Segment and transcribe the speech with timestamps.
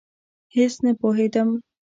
[0.55, 1.49] هېڅ نه پوهېدم.